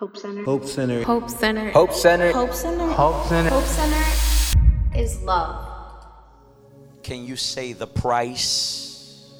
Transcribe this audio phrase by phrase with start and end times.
[0.00, 0.44] Hope Center.
[0.44, 1.02] Hope Center.
[1.02, 1.70] Hope Center.
[1.72, 2.32] Hope Center.
[2.32, 2.88] Hope Center.
[2.90, 3.50] Hope Center.
[3.50, 6.06] Hope Center is love.
[7.02, 9.30] Can you say the price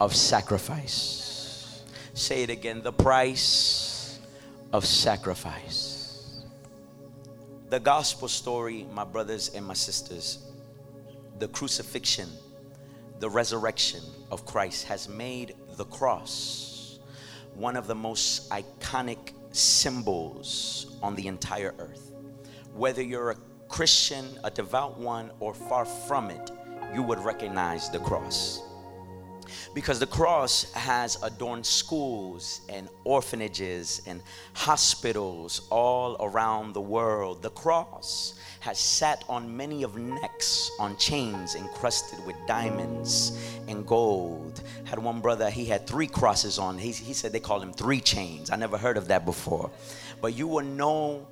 [0.00, 1.84] of sacrifice?
[2.14, 4.18] Say it again the price
[4.72, 6.42] of sacrifice.
[7.68, 10.38] The gospel story, my brothers and my sisters,
[11.38, 12.30] the crucifixion,
[13.18, 14.00] the resurrection
[14.30, 16.98] of Christ has made the cross
[17.56, 22.12] one of the most iconic symbols on the entire earth.
[22.74, 23.36] Whether you're a
[23.68, 26.50] Christian, a devout one, or far from it,
[26.94, 28.60] you would recognize the cross.
[29.74, 34.22] Because the cross has adorned schools and orphanages and
[34.54, 37.42] hospitals all around the world.
[37.42, 43.38] The cross has sat on many of necks on chains encrusted with diamonds
[43.68, 44.62] and gold.
[44.84, 46.78] Had one brother, he had three crosses on.
[46.78, 48.50] He, he said they call him three chains.
[48.50, 49.70] I never heard of that before.
[50.20, 51.26] But you will know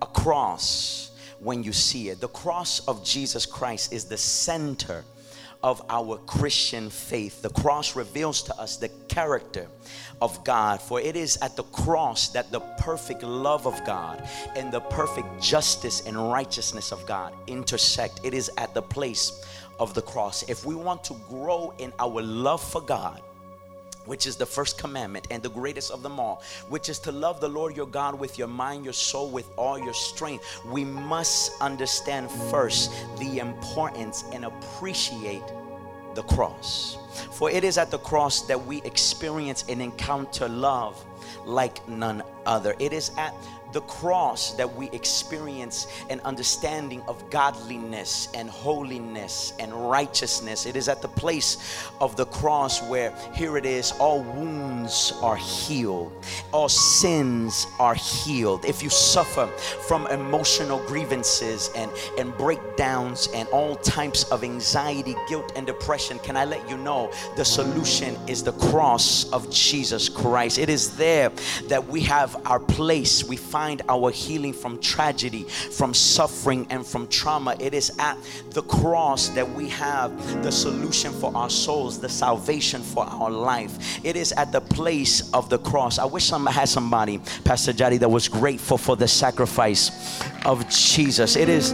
[0.00, 2.20] a cross when you see it.
[2.20, 5.04] The cross of Jesus Christ is the center
[5.62, 7.42] of our Christian faith.
[7.42, 9.68] The cross reveals to us the character
[10.20, 14.72] of God, for it is at the cross that the perfect love of God and
[14.72, 18.20] the perfect justice and righteousness of God intersect.
[18.24, 19.44] It is at the place
[19.78, 20.42] of the cross.
[20.48, 23.20] If we want to grow in our love for God,
[24.06, 27.40] which is the first commandment and the greatest of them all, which is to love
[27.40, 30.44] the Lord your God with your mind, your soul, with all your strength.
[30.66, 35.44] We must understand first the importance and appreciate
[36.14, 36.98] the cross.
[37.32, 41.04] For it is at the cross that we experience and encounter love
[41.44, 42.74] like none other.
[42.78, 43.34] It is at
[43.72, 50.66] the cross that we experience an understanding of godliness and holiness and righteousness.
[50.66, 51.56] It is at the place
[52.00, 56.12] of the cross where, here it is, all wounds are healed,
[56.52, 58.64] all sins are healed.
[58.64, 59.46] If you suffer
[59.86, 66.36] from emotional grievances and, and breakdowns and all types of anxiety, guilt, and depression, can
[66.36, 70.58] I let you know the solution is the cross of Jesus Christ?
[70.58, 71.30] It is there
[71.68, 73.24] that we have our place.
[73.24, 77.56] We find our healing from tragedy, from suffering, and from trauma.
[77.60, 78.16] It is at
[78.50, 84.04] the cross that we have the solution for our souls, the salvation for our life.
[84.04, 85.98] It is at the place of the cross.
[85.98, 91.36] I wish I had somebody, Pastor Jari, that was grateful for the sacrifice of Jesus.
[91.36, 91.72] It is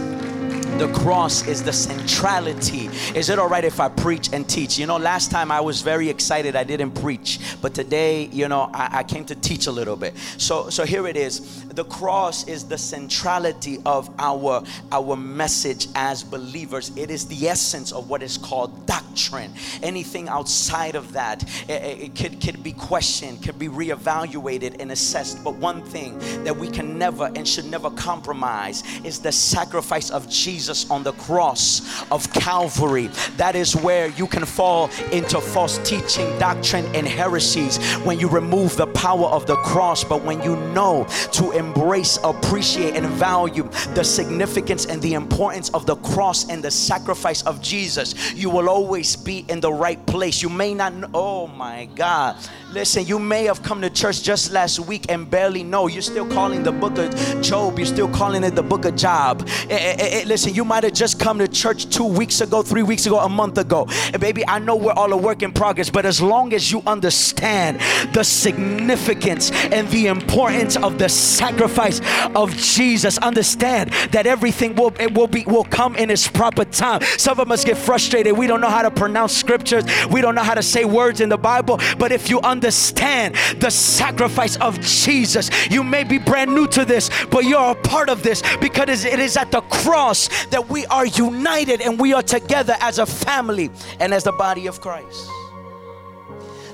[0.79, 2.89] the cross is the centrality.
[3.13, 4.79] Is it all right if I preach and teach?
[4.79, 8.69] You know, last time I was very excited, I didn't preach, but today, you know,
[8.73, 10.15] I, I, came to teach a little bit.
[10.37, 11.65] So, so here it is.
[11.65, 14.63] The cross is the centrality of our
[14.93, 16.95] our message as believers.
[16.95, 19.53] It is the essence of what is called doctrine.
[19.83, 25.43] Anything outside of that, it, it could could be questioned, could be reevaluated and assessed.
[25.43, 30.29] But one thing that we can never and should never compromise is the sacrifice of
[30.29, 31.81] Jesus Jesus on the cross
[32.11, 33.07] of Calvary.
[33.37, 38.77] That is where you can fall into false teaching, doctrine, and heresies when you remove
[38.77, 40.03] the power of the cross.
[40.03, 45.87] But when you know to embrace, appreciate, and value the significance and the importance of
[45.87, 50.43] the cross and the sacrifice of Jesus, you will always be in the right place.
[50.43, 52.35] You may not oh my God.
[52.71, 55.87] Listen, you may have come to church just last week and barely know.
[55.87, 59.47] You're still calling the book of Job, you're still calling it the book of Job.
[59.69, 62.83] Eh, eh, eh, listen, you might have just come to church two weeks ago, three
[62.83, 63.87] weeks ago, a month ago.
[64.13, 66.83] And baby, I know we're all a work in progress, but as long as you
[66.85, 67.79] understand
[68.13, 72.01] the significance and the importance of the sacrifice
[72.35, 77.01] of Jesus, understand that everything will it will be will come in its proper time.
[77.17, 78.37] Some of us get frustrated.
[78.37, 79.85] We don't know how to pronounce scriptures.
[80.11, 81.79] We don't know how to say words in the Bible.
[81.97, 87.09] But if you understand the sacrifice of Jesus, you may be brand new to this,
[87.29, 91.05] but you're a part of this because it is at the cross that we are
[91.05, 95.27] united and we are together as a family and as the body of Christ.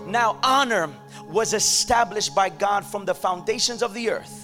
[0.06, 0.90] Now, honor
[1.28, 4.42] was established by God from the foundations of the earth.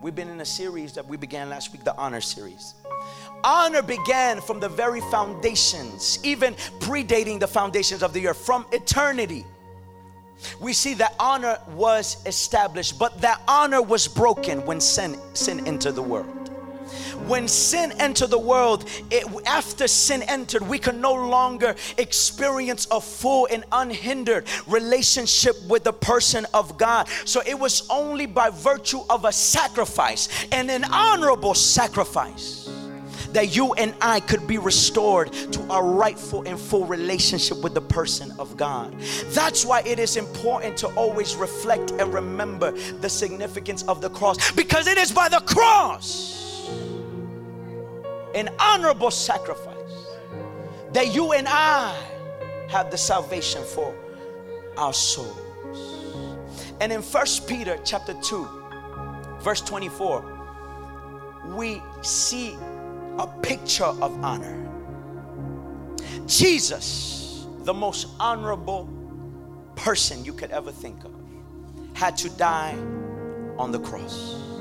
[0.00, 2.74] We've been in a series that we began last week, the honor series.
[3.44, 9.44] Honor began from the very foundations, even predating the foundations of the earth, from eternity.
[10.60, 15.94] We see that honor was established, but that honor was broken when sin, sin entered
[15.94, 16.42] the world
[17.26, 23.00] when sin entered the world, it, after sin entered, we can no longer experience a
[23.00, 27.08] full and unhindered relationship with the person of God.
[27.24, 32.81] So it was only by virtue of a sacrifice and an honorable sacrifice
[33.32, 37.80] that you and I could be restored to our rightful and full relationship with the
[37.80, 38.98] person of God.
[39.28, 44.52] That's why it is important to always reflect and remember the significance of the cross
[44.52, 46.32] because it is by the cross
[48.34, 49.76] an honorable sacrifice
[50.92, 51.94] that you and I
[52.68, 53.94] have the salvation for
[54.76, 55.38] our souls.
[56.80, 58.48] And in First Peter chapter 2,
[59.40, 60.24] verse 24,
[61.54, 62.56] we see
[63.18, 64.58] a picture of honor.
[66.26, 68.88] Jesus, the most honorable
[69.76, 71.12] person you could ever think of,
[71.94, 72.76] had to die
[73.58, 74.51] on the cross.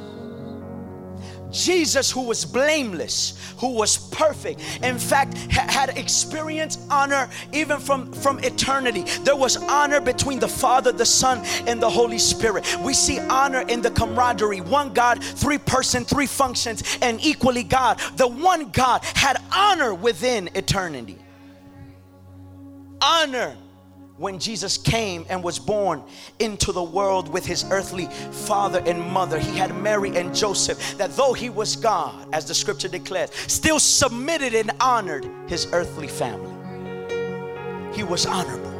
[1.51, 8.11] Jesus, who was blameless, who was perfect, in fact, ha- had experienced honor even from,
[8.13, 9.03] from eternity.
[9.23, 12.65] There was honor between the Father, the Son, and the Holy Spirit.
[12.83, 17.99] We see honor in the camaraderie one God, three person, three functions, and equally God.
[18.15, 21.17] The one God had honor within eternity.
[23.01, 23.57] Honor
[24.21, 26.03] when Jesus came and was born
[26.39, 31.15] into the world with his earthly father and mother, he had Mary and Joseph, that
[31.15, 36.51] though he was God, as the scripture declares, still submitted and honored his earthly family.
[37.95, 38.70] He was honorable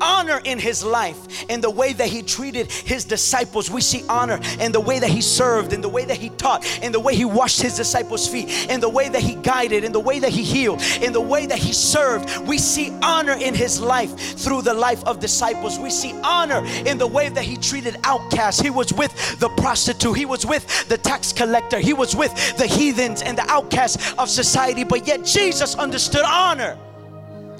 [0.00, 3.70] honor in his life in the way that he treated his disciples.
[3.70, 6.64] We see honor in the way that he served, in the way that he taught,
[6.82, 9.92] in the way he washed his disciples' feet, in the way that he guided, in
[9.92, 12.36] the way that he healed, in the way that he served.
[12.46, 15.78] We see honor in his life through the life of disciples.
[15.78, 18.60] We see honor in the way that he treated outcasts.
[18.60, 22.66] He was with the prostitute, he was with the tax collector, he was with the
[22.66, 24.84] heathens and the outcasts of society.
[24.84, 26.78] But yet Jesus understood honor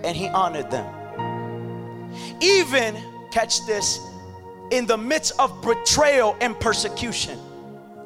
[0.04, 0.95] and he honored them
[2.40, 2.96] even,
[3.30, 4.00] catch this,
[4.70, 7.38] in the midst of betrayal and persecution.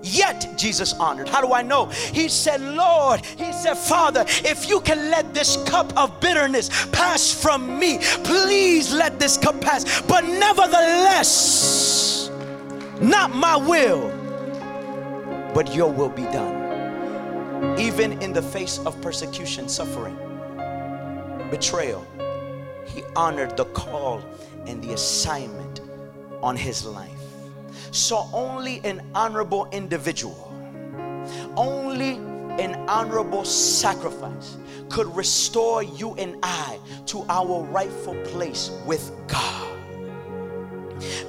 [0.02, 1.28] Yet Jesus honored.
[1.28, 1.86] How do I know?
[1.86, 7.30] He said, Lord, he said, Father, if you can let this cup of bitterness pass
[7.30, 10.00] from me, please let this cup pass.
[10.02, 12.30] But nevertheless,
[13.00, 14.10] not my will,
[15.54, 17.78] but your will be done.
[17.78, 20.16] Even in the face of persecution, suffering,
[21.50, 22.06] betrayal,
[22.94, 24.22] he honored the call
[24.66, 25.80] and the assignment
[26.42, 27.10] on his life.
[27.92, 30.52] So, only an honorable individual,
[31.56, 32.14] only
[32.62, 34.56] an honorable sacrifice
[34.88, 39.78] could restore you and I to our rightful place with God.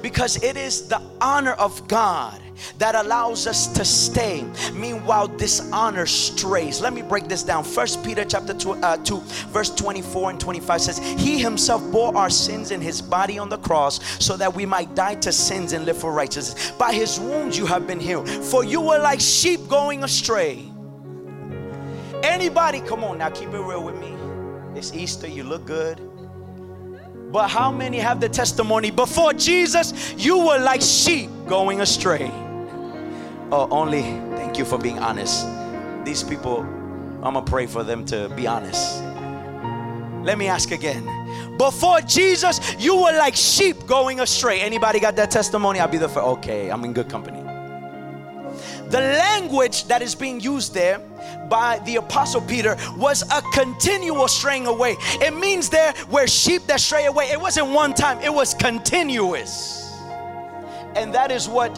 [0.02, 2.41] Because it is the honor of God
[2.78, 4.44] that allows us to stay.
[4.72, 6.80] Meanwhile dishonor strays.
[6.80, 7.64] Let me break this down.
[7.64, 9.20] First peter chapter 2, uh, 2
[9.50, 13.58] verse 24 and 25 says he himself bore our sins in his body on the
[13.58, 16.70] cross so that we might die to sins and live for righteousness.
[16.72, 20.70] By his wounds you have been healed for you were like sheep going astray.
[22.22, 24.14] Anybody come on now keep it real with me.
[24.78, 26.00] It's easter you look good
[27.32, 32.30] but how many have the testimony before Jesus, you were like sheep going astray?
[33.50, 34.02] Oh, only
[34.36, 35.46] thank you for being honest.
[36.04, 36.60] These people,
[37.22, 39.02] I'm gonna pray for them to be honest.
[40.22, 41.08] Let me ask again.
[41.56, 44.60] Before Jesus, you were like sheep going astray.
[44.60, 45.80] Anybody got that testimony?
[45.80, 46.26] I'll be the first.
[46.26, 47.41] Okay, I'm in good company.
[48.92, 50.98] The language that is being used there
[51.48, 54.96] by the apostle Peter was a continual straying away.
[55.12, 59.90] It means there where sheep that stray away, it wasn't one time, it was continuous.
[60.94, 61.74] And that is what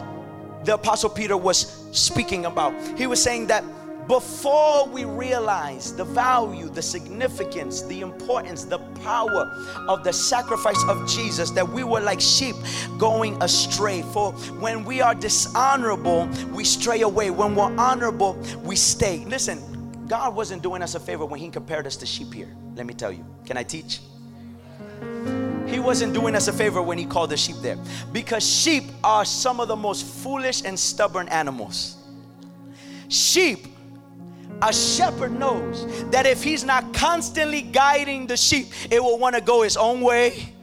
[0.65, 2.73] the apostle Peter was speaking about.
[2.97, 3.63] He was saying that
[4.07, 9.51] before we realize the value, the significance, the importance, the power
[9.87, 12.55] of the sacrifice of Jesus, that we were like sheep
[12.97, 14.01] going astray.
[14.01, 17.31] For when we are dishonorable, we stray away.
[17.31, 18.33] When we're honorable,
[18.63, 19.25] we stay.
[19.25, 19.59] Listen,
[20.07, 22.55] God wasn't doing us a favor when He compared us to sheep here.
[22.75, 23.25] Let me tell you.
[23.45, 24.01] Can I teach?
[25.65, 27.77] He wasn't doing us a favor when He called the sheep there.
[28.11, 31.97] Because sheep are some of the most foolish and stubborn animals.
[33.07, 33.67] Sheep
[34.61, 39.41] a shepherd knows that if he's not constantly guiding the sheep, it will want to
[39.41, 40.53] go its own way.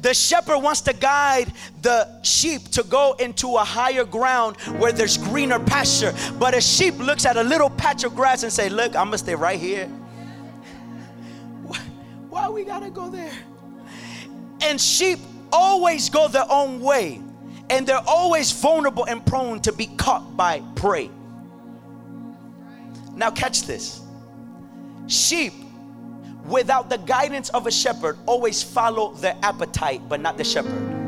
[0.00, 1.52] the shepherd wants to guide
[1.82, 6.14] the sheep to go into a higher ground where there's greener pasture.
[6.38, 9.18] But a sheep looks at a little patch of grass and say, "Look, I'm gonna
[9.18, 9.86] stay right here.
[12.30, 13.32] Why we gotta go there?"
[14.60, 15.18] And sheep
[15.52, 17.20] always go their own way,
[17.70, 21.10] and they're always vulnerable and prone to be caught by prey.
[23.16, 24.00] Now, catch this
[25.06, 25.52] sheep,
[26.46, 31.04] without the guidance of a shepherd, always follow their appetite, but not the shepherd.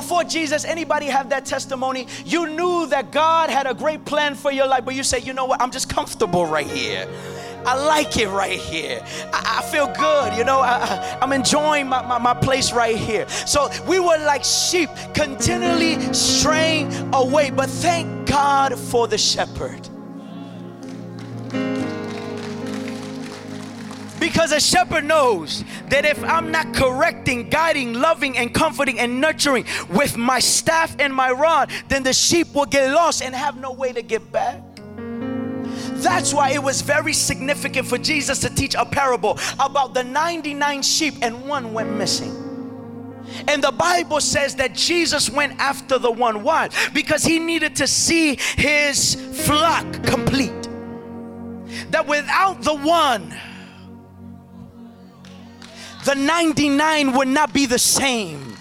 [0.00, 2.06] before Jesus, anybody have that testimony?
[2.24, 5.32] You knew that God had a great plan for your life, but you say, you
[5.32, 5.60] know what?
[5.60, 7.06] I'm just comfortable right here.
[7.64, 9.00] I like it right here.
[9.32, 10.60] I, I feel good, you know.
[10.60, 13.28] I, am enjoying my, my, my place right here.
[13.28, 17.50] So we were like sheep, continually straying away.
[17.50, 19.88] But thank God for the shepherd.
[24.20, 29.64] Because a shepherd knows that if I'm not correcting, guiding, loving, and comforting and nurturing
[29.88, 33.72] with my staff and my rod, then the sheep will get lost and have no
[33.72, 34.69] way to get back.
[36.02, 40.82] That's why it was very significant for Jesus to teach a parable about the 99
[40.82, 42.50] sheep and one went missing.
[43.48, 46.42] And the Bible says that Jesus went after the one.
[46.42, 46.68] Why?
[46.92, 49.14] Because he needed to see his
[49.44, 50.68] flock complete.
[51.90, 53.34] That without the one,
[56.04, 58.56] the 99 would not be the same.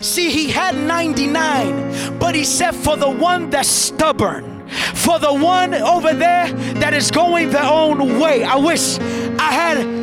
[0.00, 4.51] See, he had 99, but he said, For the one that's stubborn,
[4.94, 8.44] for the one over there that is going their own way.
[8.44, 10.02] I wish I had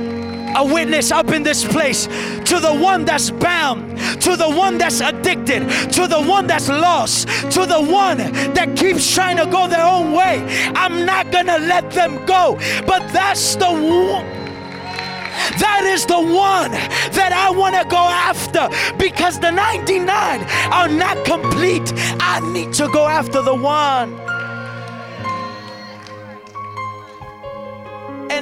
[0.56, 5.02] a witness up in this place to the one that's bound, to the one that's
[5.02, 8.18] addicted, to the one that's lost, to the one
[8.54, 10.44] that keeps trying to go their own way.
[10.76, 12.56] I'm not gonna let them go,
[12.88, 14.40] but that's the one
[15.60, 20.08] that is the one that I want to go after because the 99
[20.72, 21.92] are not complete.
[22.20, 24.29] I need to go after the one.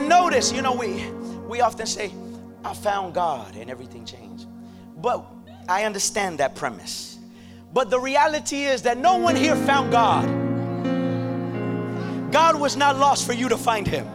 [0.08, 1.10] Notice, you know, we
[1.48, 2.12] we often say,
[2.64, 4.48] I found God and everything changed.
[4.98, 5.26] But
[5.70, 7.20] I understand that premise.
[7.74, 10.26] But the reality is that no one here found God.
[12.32, 14.08] God was not lost for you to find him.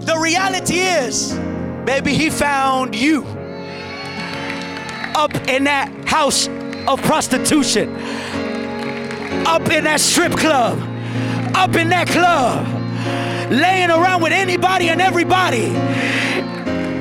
[0.00, 1.34] The reality is,
[1.84, 3.22] baby, he found you
[5.14, 6.48] up in that house
[6.88, 7.94] of prostitution,
[9.46, 10.78] up in that strip club,
[11.54, 12.66] up in that club,
[13.50, 15.70] laying around with anybody and everybody.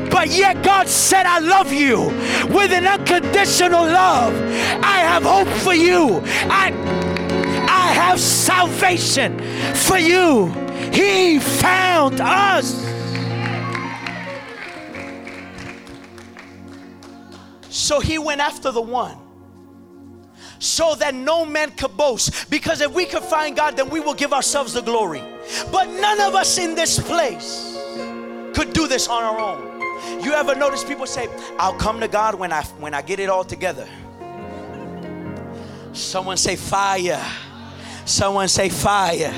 [0.10, 2.02] But yet God said, I love you
[2.54, 4.34] with an unconditional love.
[4.84, 6.22] I have hope for you.
[6.50, 6.74] I,
[7.70, 9.40] I have salvation
[9.76, 10.48] for you.
[10.92, 12.86] He found us.
[17.70, 19.18] So he went after the one
[20.60, 22.50] so that no man could boast.
[22.50, 25.24] Because if we could find God, then we will give ourselves the glory.
[25.72, 27.78] But none of us in this place
[28.54, 30.24] could do this on our own.
[30.24, 33.30] You ever notice people say, I'll come to God when I when I get it
[33.30, 33.88] all together.
[35.94, 37.24] Someone say fire.
[38.06, 39.34] Someone say fire.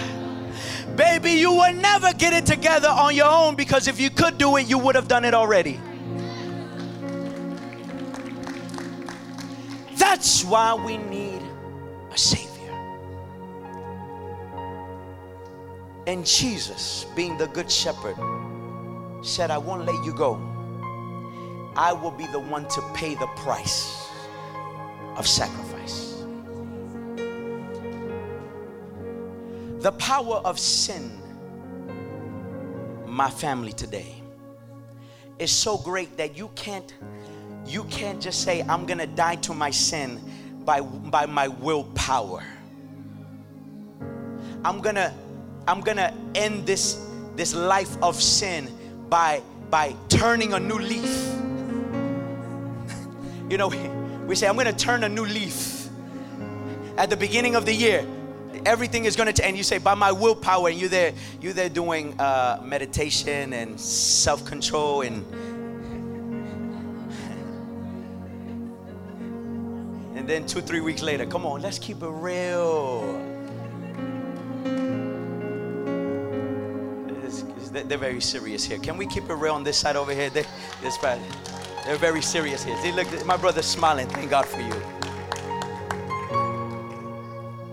[0.96, 4.58] Baby, you will never get it together on your own because if you could do
[4.58, 5.80] it, you would have done it already.
[10.22, 11.42] That's why we need
[12.12, 12.72] a Savior.
[16.06, 18.18] And Jesus, being the Good Shepherd,
[19.24, 20.40] said, I won't let you go.
[21.76, 24.12] I will be the one to pay the price
[25.18, 26.24] of sacrifice.
[29.80, 31.20] The power of sin,
[33.08, 34.22] my family today,
[35.40, 36.94] is so great that you can't
[37.66, 40.20] you can't just say, I'm gonna die to my sin
[40.66, 42.44] by, by my willpower.
[44.64, 45.14] I'm gonna,
[45.68, 48.70] I'm gonna end this, this life of sin
[49.10, 51.04] by, by turning a new leaf.
[53.50, 53.70] you know,
[54.28, 55.90] we say, I'm gonna turn a new leaf.
[56.98, 58.06] At the beginning of the year,
[58.66, 61.70] everything is going to and you say by my willpower and you're there you're there
[61.70, 65.26] doing uh, meditation and self-control and
[70.32, 73.28] then two, three weeks later, come on, let's keep it real.
[77.72, 78.78] they're very serious here.
[78.80, 80.30] Can we keep it real on this side over here?
[80.30, 80.46] They,
[80.82, 81.20] this side,
[81.86, 82.78] they're very serious here.
[82.82, 84.08] See, look, my brother's smiling.
[84.08, 84.74] Thank God for you.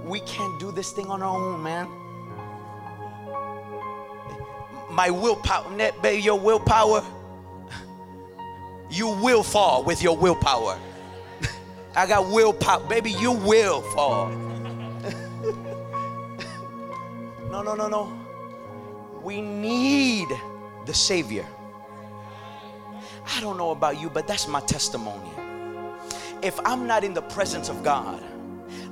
[0.04, 1.88] We can't do this thing on our own, man.
[4.90, 7.04] My willpower, net, your willpower,
[8.90, 10.78] you will fall with your willpower.
[11.94, 12.88] I got will pop.
[12.88, 14.28] Baby, you will fall.
[17.50, 18.12] no, no, no, no.
[19.22, 20.28] We need
[20.86, 21.46] the Savior.
[23.26, 25.30] I don't know about you, but that's my testimony.
[26.42, 28.22] If I'm not in the presence of God,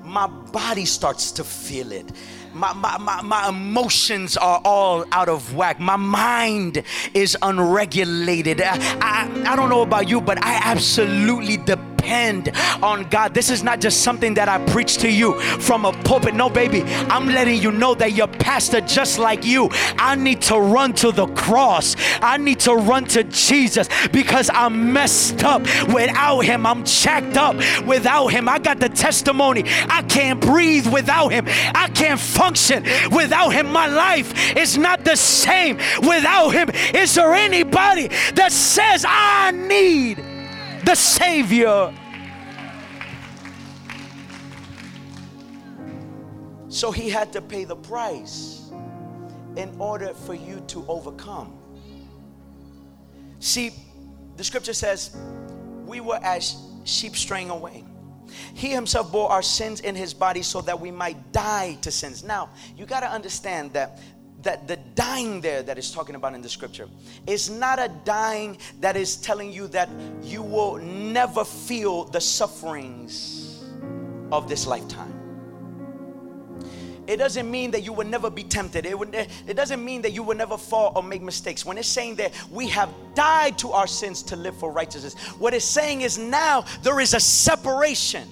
[0.02, 2.10] my body starts to feel it
[2.56, 5.78] my, my, my, my emotions are all out of whack.
[5.78, 6.82] My mind
[7.14, 8.62] is unregulated.
[8.62, 13.34] I, I, I don't know about you, but I absolutely depend depend on God.
[13.34, 16.34] This is not just something that I preach to you from a pulpit.
[16.34, 20.58] No, baby, I'm letting you know that your pastor, just like you, I need to
[20.58, 21.96] run to the cross.
[22.22, 26.64] I need to run to Jesus because I'm messed up without Him.
[26.64, 28.48] I'm jacked up without Him.
[28.48, 29.64] I got the testimony.
[29.88, 31.46] I can't breathe without Him.
[31.74, 33.72] I can't function without Him.
[33.72, 36.70] My life is not the same without Him.
[36.94, 40.35] Is there anybody that says, I need?
[40.86, 41.92] The Savior.
[46.68, 48.70] So he had to pay the price
[49.56, 51.58] in order for you to overcome.
[53.40, 53.72] See,
[54.36, 55.16] the scripture says,
[55.84, 57.84] We were as sheep straying away.
[58.54, 62.22] He himself bore our sins in his body so that we might die to sins.
[62.22, 64.00] Now, you got to understand that
[64.42, 66.88] that the dying there that is talking about in the scripture
[67.26, 69.88] is not a dying that is telling you that
[70.22, 73.64] you will never feel the sufferings
[74.30, 75.12] of this lifetime.
[77.06, 78.84] It doesn't mean that you will never be tempted.
[78.84, 81.64] It, would, it doesn't mean that you will never fall or make mistakes.
[81.64, 85.54] When it's saying that we have died to our sins to live for righteousness, what
[85.54, 88.28] it's saying is now there is a separation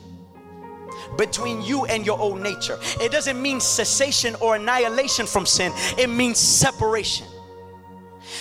[1.17, 2.79] between you and your old nature.
[3.01, 7.27] It doesn't mean cessation or annihilation from sin, it means separation.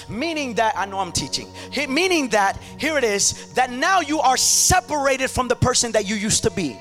[0.09, 1.47] Meaning that, I know I'm teaching,
[1.87, 6.15] meaning that, here it is, that now you are separated from the person that you
[6.15, 6.77] used to be.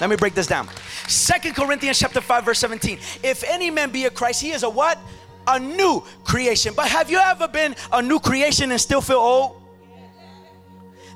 [0.00, 0.68] Let me break this down.
[1.06, 2.98] Second Corinthians chapter 5 verse 17.
[3.22, 4.98] If any man be a Christ, he is a what?
[5.46, 6.74] A new creation.
[6.74, 9.62] But have you ever been a new creation and still feel old?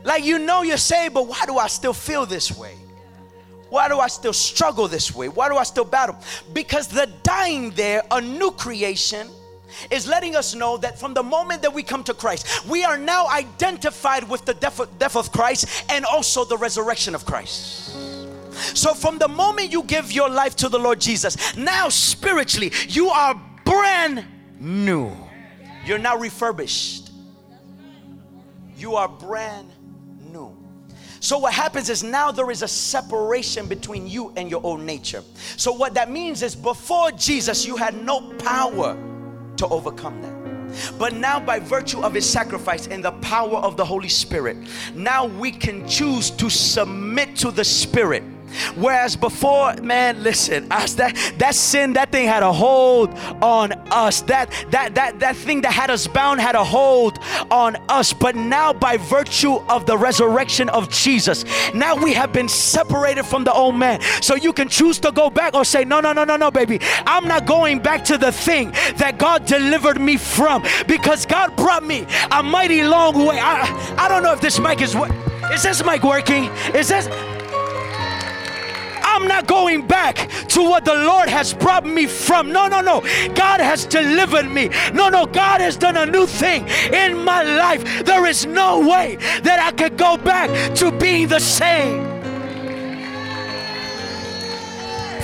[0.04, 2.76] Like you know you're saved, but why do I still feel this way?
[3.68, 5.28] Why do I still struggle this way?
[5.28, 6.16] Why do I still battle?
[6.52, 9.28] Because the dying there, a new creation,
[9.90, 12.96] is letting us know that from the moment that we come to Christ, we are
[12.96, 17.94] now identified with the death of, death of Christ and also the resurrection of Christ.
[18.74, 23.08] So, from the moment you give your life to the Lord Jesus, now spiritually, you
[23.08, 24.24] are brand
[24.58, 25.12] new.
[25.84, 27.10] You're now refurbished.
[28.78, 29.70] You are brand
[31.26, 35.24] so, what happens is now there is a separation between you and your own nature.
[35.56, 38.96] So, what that means is before Jesus, you had no power
[39.56, 40.98] to overcome that.
[41.00, 44.56] But now, by virtue of his sacrifice and the power of the Holy Spirit,
[44.94, 48.22] now we can choose to submit to the Spirit
[48.74, 53.10] Whereas before, man, listen, us that that sin, that thing had a hold
[53.42, 54.22] on us.
[54.22, 57.18] That that that that thing that had us bound had a hold
[57.50, 58.12] on us.
[58.12, 63.44] But now, by virtue of the resurrection of Jesus, now we have been separated from
[63.44, 64.00] the old man.
[64.22, 66.80] So you can choose to go back or say, No, no, no, no, no, baby.
[67.06, 71.84] I'm not going back to the thing that God delivered me from because God brought
[71.84, 73.38] me a mighty long way.
[73.38, 75.10] I, I don't know if this mic is what
[75.52, 76.44] is this mic working?
[76.74, 77.08] Is this
[79.26, 82.52] I'm not going back to what the Lord has brought me from.
[82.52, 83.00] No, no, no.
[83.34, 84.70] God has delivered me.
[84.94, 85.26] No, no.
[85.26, 88.04] God has done a new thing in my life.
[88.04, 92.15] There is no way that I could go back to being the same.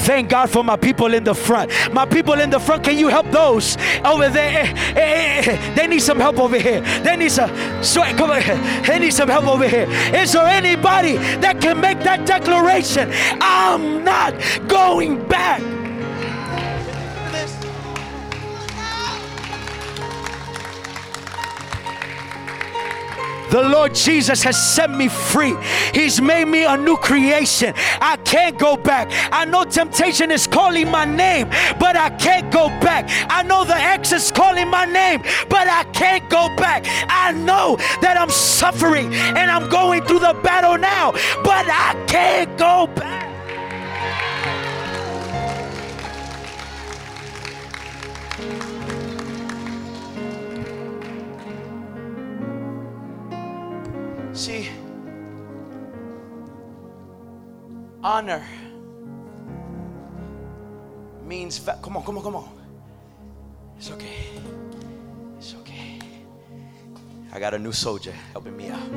[0.03, 1.71] Thank God for my people in the front.
[1.93, 4.65] My people in the front, can you help those over there?
[4.65, 6.81] Eh, eh, eh, they need some help over here.
[7.03, 7.51] They need some
[7.83, 8.17] sweat.
[8.17, 8.43] Come on.
[8.83, 9.87] They need some help over here.
[10.15, 13.11] Is there anybody that can make that declaration?
[13.41, 14.35] I'm not
[14.69, 15.82] going back.
[23.53, 25.55] The Lord Jesus has set me free.
[25.93, 27.75] He's made me a new creation.
[28.01, 29.11] I can't go back.
[29.31, 33.11] I know temptation is calling my name, but I can't go back.
[33.29, 36.87] I know the ex is calling my name, but I can't go back.
[37.11, 41.13] I know that I'm suffering and I'm going through the battle now,
[41.45, 43.12] but I can't go back.
[58.03, 58.45] Honor
[61.25, 62.49] means, come on, come on, come on.
[63.79, 64.27] It's okay.
[65.39, 65.99] It's okay.
[67.33, 68.89] I got a new soldier helping me out.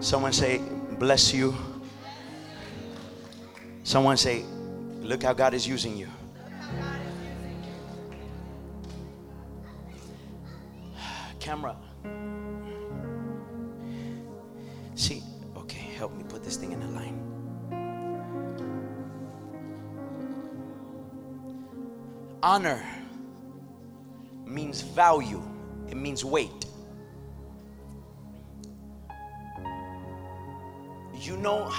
[0.00, 0.60] Someone say,
[0.98, 1.54] bless you.
[3.82, 4.44] Someone say,
[5.00, 6.08] look how God is using you.
[11.38, 11.76] Camera.
[14.94, 15.22] See,
[15.96, 17.22] help me put this thing in a line.
[22.42, 22.84] Honor
[24.44, 25.42] means value,
[25.88, 26.66] it means weight.
[31.18, 31.72] You know,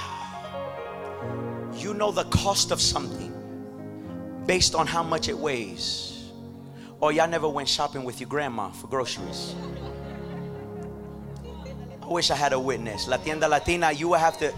[1.76, 3.34] you know the cost of something
[4.46, 6.32] based on how much it weighs.
[7.00, 9.54] Or y'all never went shopping with your grandma for groceries.
[12.08, 13.06] I wish I had a witness.
[13.06, 14.54] La tienda latina, you would have to.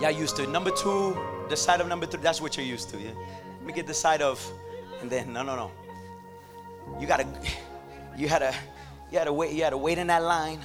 [0.00, 0.46] Y'all used to.
[0.48, 1.16] Number two,
[1.48, 2.98] the side of number three, that's what you're used to.
[2.98, 3.10] Yeah?
[3.58, 4.44] Let me get the side of,
[5.00, 5.70] and then, no, no, no.
[6.98, 7.28] You gotta,
[8.16, 8.52] you had to,
[9.12, 10.58] you had to wait, you had to wait in that line.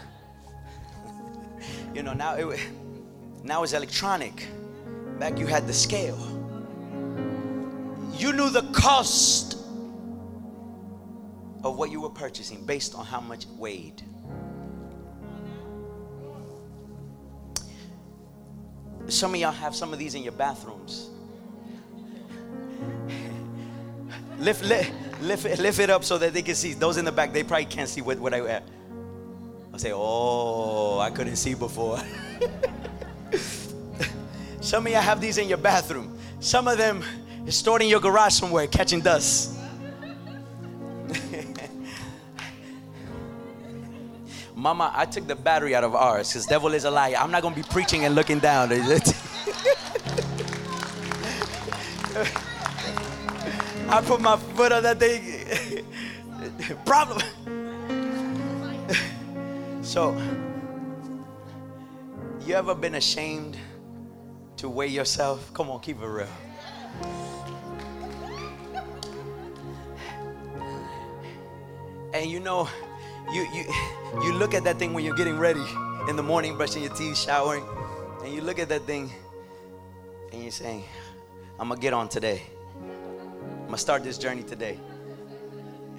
[1.93, 2.59] you know, now it,
[3.43, 4.47] now it's electronic.
[5.19, 6.17] Back you had the scale.
[8.17, 9.57] You knew the cost
[11.65, 14.03] of what you were purchasing based on how much it weighed.
[19.07, 21.09] Some of y'all have some of these in your bathrooms.
[24.37, 26.73] lift, lift, lift, it, lift it up so that they can see.
[26.73, 28.63] Those in the back, they probably can't see what, what I uh, have.
[29.73, 31.99] I'll say, oh, I couldn't see before.
[34.61, 36.15] some of y'all have these in your bathroom.
[36.39, 37.03] Some of them
[37.47, 39.54] is stored in your garage somewhere, catching dust.
[44.65, 47.17] Mama, I took the battery out of ours because devil is a liar.
[47.19, 48.71] I'm not going to be preaching and looking down.
[53.87, 55.85] I put my foot on that thing.
[56.85, 57.21] Problem.
[59.83, 60.19] so,
[62.43, 63.57] you ever been ashamed
[64.57, 65.53] to weigh yourself?
[65.53, 66.27] Come on, keep it real.
[72.15, 72.67] And you know,
[73.31, 73.65] you you
[74.23, 75.65] you look at that thing when you're getting ready
[76.09, 77.63] in the morning, brushing your teeth, showering,
[78.23, 79.11] and you look at that thing
[80.31, 80.83] and you're saying,
[81.59, 82.43] I'm gonna get on today.
[82.81, 84.79] I'm gonna start this journey today.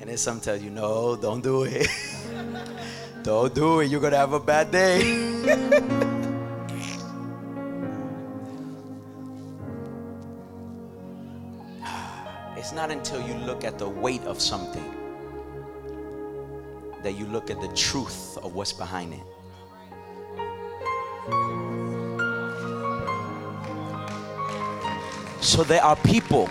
[0.01, 1.89] And then some tell you, no, don't do it.
[3.23, 3.87] don't do it.
[3.87, 5.01] You're gonna have a bad day.
[12.57, 15.06] it's not until you look at the weight of something
[17.07, 19.21] that you look at the truth of what's behind it.
[25.41, 26.47] So there are people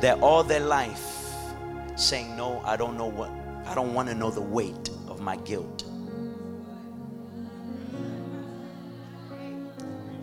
[0.00, 1.26] that all their life
[1.94, 3.28] saying, No, I don't know what,
[3.66, 5.84] I don't want to know the weight of my guilt.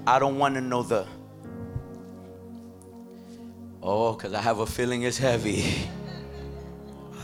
[0.08, 1.06] I don't want to know the,
[3.84, 5.88] oh, because I have a feeling it's heavy.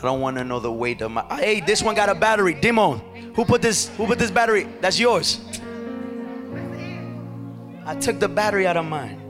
[0.02, 1.24] I don't want to know the weight of my.
[1.36, 2.54] Hey, this one got a battery.
[2.54, 2.98] Demon,
[3.36, 3.88] who put this?
[3.96, 4.66] Who put this battery?
[4.80, 5.40] That's yours.
[7.86, 9.20] I took the battery out of mine.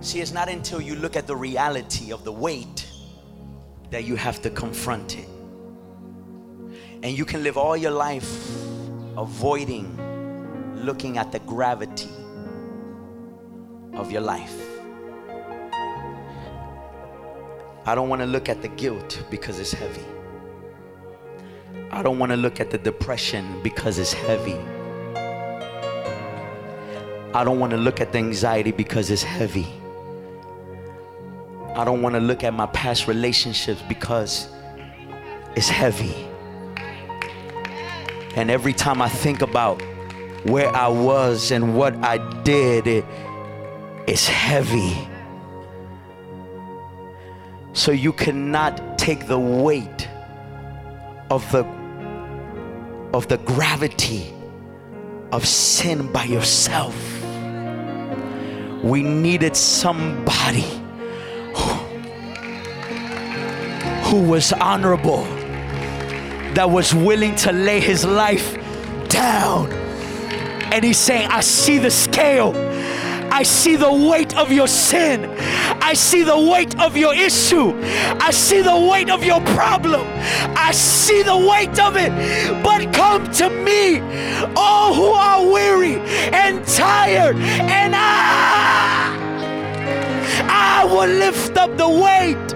[0.00, 2.86] See, it's not until you look at the reality of the weight
[3.90, 5.28] that you have to confront it.
[7.02, 8.30] And you can live all your life
[9.16, 9.98] avoiding
[10.84, 12.08] looking at the gravity
[13.92, 14.63] of your life.
[17.86, 20.04] I don't want to look at the guilt because it's heavy.
[21.90, 24.56] I don't want to look at the depression because it's heavy.
[27.34, 29.66] I don't want to look at the anxiety because it's heavy.
[31.74, 34.48] I don't want to look at my past relationships because
[35.54, 36.14] it's heavy.
[38.34, 39.82] And every time I think about
[40.44, 43.04] where I was and what I did, it,
[44.06, 45.06] it's heavy.
[47.74, 50.08] So you cannot take the weight
[51.28, 51.64] of the
[53.12, 54.32] of the gravity
[55.32, 56.94] of sin by yourself.
[58.82, 60.66] We needed somebody
[61.54, 61.74] who,
[64.02, 65.24] who was honorable,
[66.54, 68.56] that was willing to lay his life
[69.08, 69.72] down.
[70.72, 72.52] And he's saying, I see the scale
[73.34, 75.24] I see the weight of your sin.
[75.82, 77.74] I see the weight of your issue.
[78.20, 80.06] I see the weight of your problem.
[80.56, 82.12] I see the weight of it.
[82.62, 83.98] But come to me,
[84.54, 85.96] all who are weary
[86.32, 89.16] and tired, and I,
[90.48, 92.50] I will lift up the weight.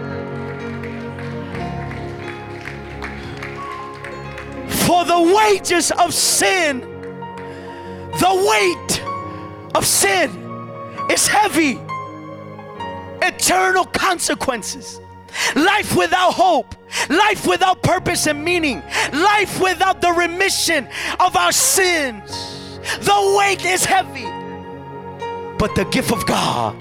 [4.86, 6.82] For the wages of sin,
[8.20, 9.02] the weight
[9.74, 10.47] of sin
[11.08, 11.78] it's heavy.
[13.22, 15.00] Eternal consequences.
[15.54, 16.74] life without hope,
[17.08, 20.88] life without purpose and meaning, life without the remission
[21.20, 22.78] of our sins.
[23.00, 24.24] The weight is heavy,
[25.58, 26.76] but the gift of God.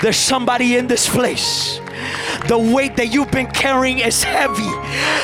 [0.00, 1.80] There's somebody in this place
[2.48, 4.70] the weight that you've been carrying is heavy.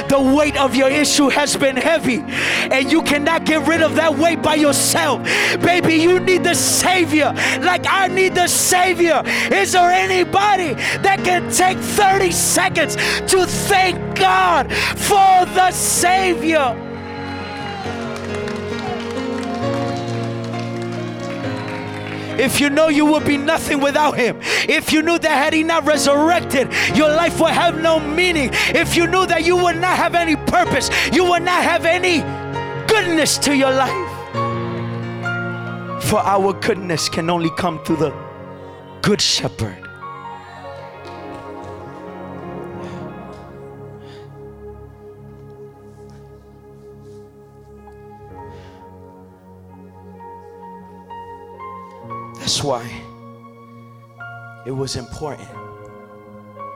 [0.08, 2.18] The weight of your issue has been heavy.
[2.18, 5.22] And you cannot get rid of that weight by yourself.
[5.60, 9.22] Baby, you need the Savior like I need the Savior.
[9.50, 16.87] Is there anybody that can take 30 seconds to thank God for the Savior?
[22.38, 25.62] If you know you would be nothing without him, if you knew that had he
[25.62, 29.96] not resurrected, your life would have no meaning, if you knew that you would not
[29.96, 32.20] have any purpose, you would not have any
[32.86, 34.14] goodness to your life.
[36.04, 38.14] For our goodness can only come through the
[39.02, 39.87] good shepherd.
[52.58, 52.90] That's why
[54.66, 55.48] it was important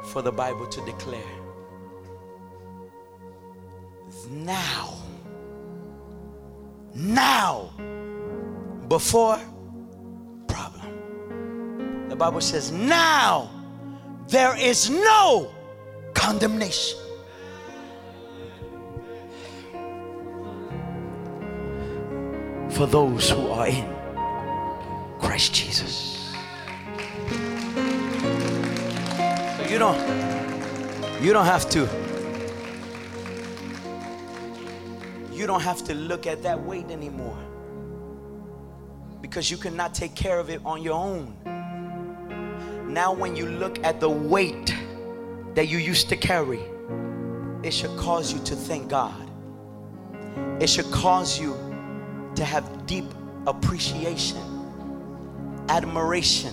[0.04, 1.20] for the Bible to declare
[4.30, 4.94] now,
[6.94, 7.72] now,
[8.86, 9.40] before
[10.46, 12.08] problem.
[12.08, 13.50] The Bible says, now
[14.28, 15.50] there is no
[16.14, 17.00] condemnation.
[22.70, 24.01] For those who are in
[25.22, 26.34] Christ Jesus.
[29.56, 29.98] So you don't
[31.22, 31.88] you don't have to
[35.32, 37.38] you don't have to look at that weight anymore
[39.22, 41.34] because you cannot take care of it on your own.
[42.92, 44.74] Now when you look at the weight
[45.54, 46.60] that you used to carry,
[47.62, 49.30] it should cause you to thank God.
[50.60, 51.56] It should cause you
[52.34, 53.06] to have deep
[53.46, 54.51] appreciation
[55.68, 56.52] admiration,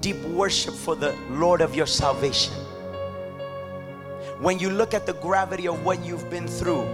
[0.00, 2.54] deep worship for the Lord of your salvation.
[4.40, 6.86] When you look at the gravity of what you've been through,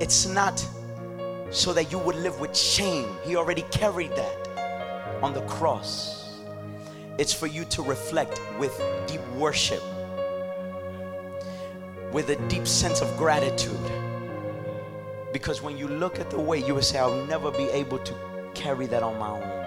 [0.00, 0.66] it's not
[1.50, 3.08] so that you would live with shame.
[3.24, 4.48] He already carried that
[5.22, 6.40] on the cross.
[7.16, 9.82] It's for you to reflect with deep worship,
[12.12, 13.76] with a deep sense of gratitude.
[15.32, 18.14] Because when you look at the way, you will say, I'll never be able to
[18.54, 19.57] carry that on my own.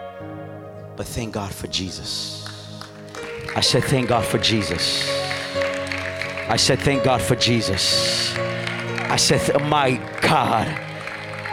[0.96, 2.48] But thank God for Jesus.
[3.56, 5.10] I said, Thank God for Jesus.
[6.50, 8.36] I said, Thank God for Jesus.
[8.38, 10.68] I said, My God.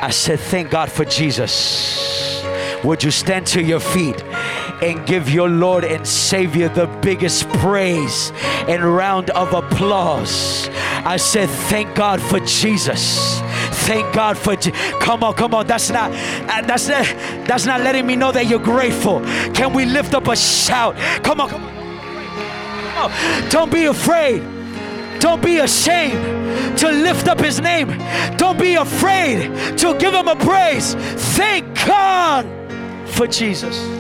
[0.01, 2.45] I said, Thank God for Jesus.
[2.85, 4.23] Would you stand to your feet
[4.81, 8.33] and give your Lord and Savior the biggest praise
[8.69, 10.69] and round of applause?
[11.05, 13.43] I said, Thank God for Jesus
[13.89, 14.55] thank God for
[15.01, 17.07] come on come on that's not uh, that's not
[17.49, 19.21] that's not letting me know that you're grateful.
[19.55, 20.97] Can we lift up a shout?
[21.25, 23.49] Come on, come on.
[23.49, 24.43] Don't be afraid.
[25.19, 27.89] Don't be ashamed to lift up his name.
[28.37, 30.95] Don't be afraid to give him a praise.
[30.95, 32.47] Thank God
[33.09, 33.98] for Jesus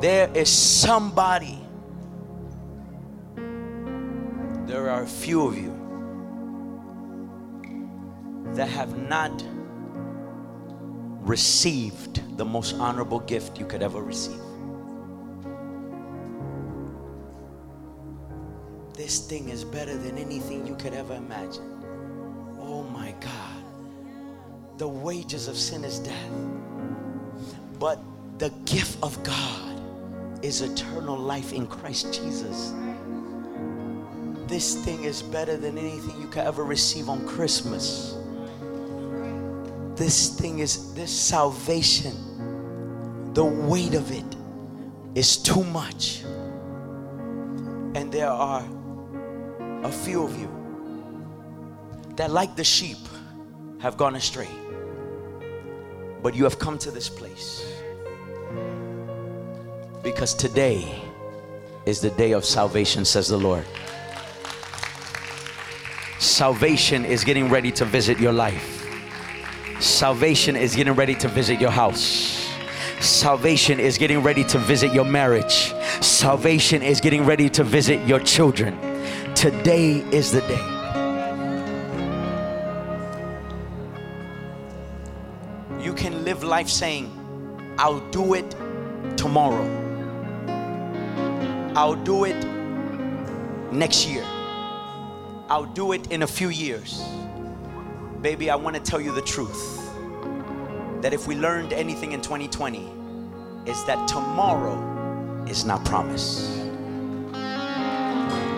[0.00, 1.58] There is somebody.
[4.66, 5.76] There are a few of you
[8.54, 9.44] that have not
[11.20, 14.40] received the most honorable gift you could ever receive.
[18.94, 21.84] This thing is better than anything you could ever imagine.
[22.58, 23.64] Oh my God.
[24.78, 26.32] The wages of sin is death.
[27.78, 27.98] But
[28.38, 29.69] the gift of God
[30.42, 32.72] is eternal life in Christ Jesus.
[34.46, 38.16] This thing is better than anything you could ever receive on Christmas.
[39.94, 42.14] This thing is, this salvation,
[43.34, 44.36] the weight of it
[45.14, 46.22] is too much.
[47.94, 48.64] And there are
[49.82, 50.48] a few of you
[52.16, 52.98] that, like the sheep,
[53.78, 54.48] have gone astray.
[56.22, 57.64] But you have come to this place
[60.10, 61.00] because today
[61.86, 63.64] is the day of salvation, says the Lord.
[66.18, 68.84] Salvation is getting ready to visit your life.
[69.78, 72.50] Salvation is getting ready to visit your house.
[73.00, 75.72] Salvation is getting ready to visit your marriage.
[76.00, 78.76] Salvation is getting ready to visit your children.
[79.36, 80.66] Today is the day.
[85.80, 87.08] You can live life saying,
[87.78, 88.56] I'll do it
[89.16, 89.79] tomorrow.
[91.76, 92.44] I'll do it
[93.72, 94.24] next year.
[95.48, 97.04] I'll do it in a few years.
[98.20, 99.92] Baby, I want to tell you the truth
[101.00, 102.90] that if we learned anything in 2020
[103.66, 106.50] is that tomorrow is not promised.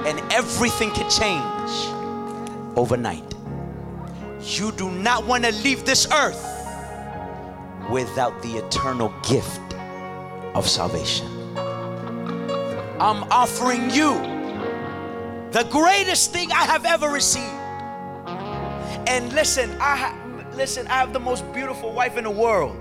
[0.06, 3.34] And everything can change overnight.
[4.42, 6.42] You do not want to leave this earth
[7.90, 9.60] without the eternal gift
[10.54, 11.41] of salvation.
[13.02, 14.14] I'm offering you
[15.50, 17.58] the greatest thing I have ever received.
[19.08, 20.16] And listen, I ha-
[20.54, 22.76] listen, I have the most beautiful wife in the world.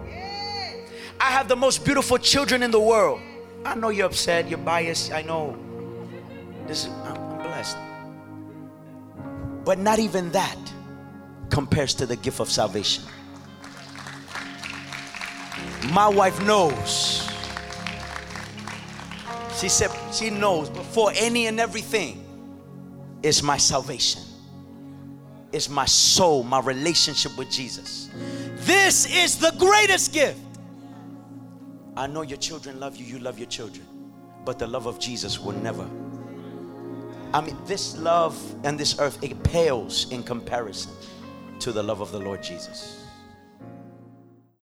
[1.19, 3.19] I have the most beautiful children in the world.
[3.65, 5.11] I know you're upset, you're biased.
[5.11, 5.57] I know.
[6.67, 7.77] This is, I'm, I'm blessed.
[9.65, 10.59] But not even that
[11.49, 13.05] compares to the gift of salvation.
[15.91, 17.30] My wife knows.
[19.61, 22.25] She said, she knows before any and everything
[23.21, 24.23] is my salvation,
[25.51, 28.09] is my soul, my relationship with Jesus.
[28.61, 30.39] This is the greatest gift.
[31.95, 33.85] I know your children love you, you love your children,
[34.45, 35.87] but the love of Jesus will never.
[37.31, 40.91] I mean, this love and this earth, it pales in comparison
[41.59, 43.00] to the love of the Lord Jesus.